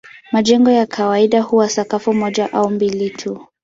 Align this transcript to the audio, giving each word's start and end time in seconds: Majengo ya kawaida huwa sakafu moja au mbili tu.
Majengo 0.31 0.69
ya 0.71 0.85
kawaida 0.87 1.41
huwa 1.41 1.69
sakafu 1.69 2.13
moja 2.13 2.53
au 2.53 2.69
mbili 2.69 3.09
tu. 3.09 3.47